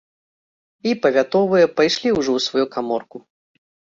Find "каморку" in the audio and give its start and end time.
2.75-3.17